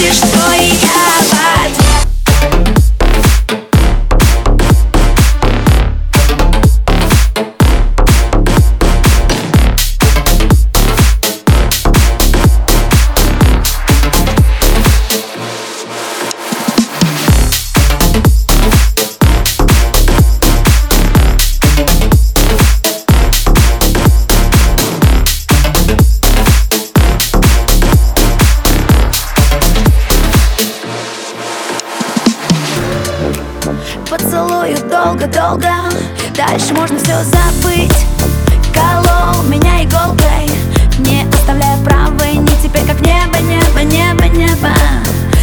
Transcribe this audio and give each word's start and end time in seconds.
видишь 0.00 0.29
Поцелую 34.30 34.76
долго-долго. 34.88 35.72
Дальше 36.36 36.72
можно 36.72 36.96
все 36.98 37.16
забыть. 37.24 38.06
Колол 38.72 39.42
меня 39.42 39.82
иголкой. 39.82 40.48
Не 41.00 41.26
оставляя 41.28 41.76
правой 41.82 42.36
ни 42.36 42.62
Теперь 42.62 42.86
как 42.86 43.00
небо, 43.00 43.38
небо, 43.38 43.80
небо, 43.80 44.26
небо. 44.26 44.70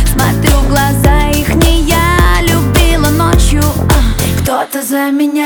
Смотрю 0.10 0.60
в 0.60 0.70
глаза 0.70 1.28
их 1.34 1.54
не 1.56 1.82
я 1.82 2.40
Любила 2.44 3.10
ночью 3.10 3.62
а, 3.62 4.42
кто-то 4.42 4.82
за 4.82 5.12
меня 5.12 5.37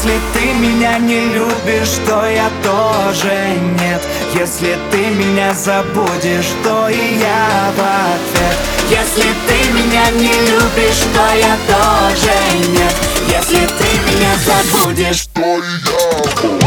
Если 0.00 0.20
ты 0.32 0.52
меня 0.52 0.96
не 0.98 1.18
любишь, 1.18 1.98
то 2.06 2.24
я 2.24 2.48
тоже 2.62 3.58
нет. 3.80 4.00
Если 4.32 4.78
ты 4.92 4.98
меня 5.06 5.52
забудешь, 5.52 6.52
то 6.62 6.88
и 6.88 7.18
я 7.18 7.72
в 7.76 7.80
ответ. 7.80 8.56
Если 8.88 9.26
ты 9.48 9.72
меня 9.72 10.08
не 10.12 10.32
любишь, 10.50 11.02
то 11.12 11.34
я 11.34 11.56
тоже 11.66 12.32
нет. 12.68 12.94
Если 13.28 13.66
ты 13.66 13.88
меня 14.08 14.36
забудешь, 14.46 15.26
то 15.34 15.40
и 15.40 15.88
я 15.88 15.98
в 16.12 16.44
ответ 16.44 16.57